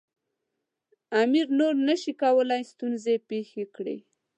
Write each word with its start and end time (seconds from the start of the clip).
امیر 1.21 1.47
نور 1.59 1.73
نه 1.87 1.95
شي 2.01 2.11
کولای 2.21 2.61
ستونزې 2.71 3.15
پېښې 3.29 3.63
کړي. 3.75 3.97